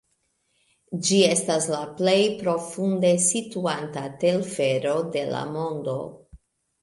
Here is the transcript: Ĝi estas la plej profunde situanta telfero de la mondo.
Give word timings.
Ĝi 1.07 1.17
estas 1.25 1.65
la 1.73 1.81
plej 1.99 2.15
profunde 2.39 3.11
situanta 3.25 4.05
telfero 4.23 4.95
de 5.17 5.27
la 5.35 5.43
mondo. 5.59 5.97